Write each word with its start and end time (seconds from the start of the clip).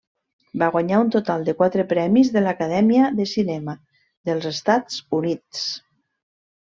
Va 0.59 0.67
guanyar 0.75 0.99
un 1.01 1.09
total 1.15 1.43
de 1.49 1.53
quatre 1.59 1.83
premis 1.91 2.31
de 2.37 2.41
l'Acadèmia 2.45 3.09
de 3.19 3.27
cinema 3.33 3.75
dels 4.31 4.49
Estats 4.53 4.97
Units. 5.19 5.63